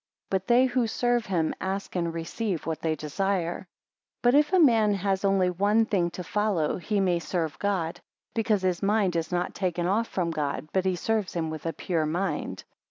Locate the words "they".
0.47-0.65, 2.81-2.95